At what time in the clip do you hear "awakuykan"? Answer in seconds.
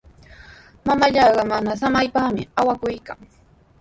2.59-3.19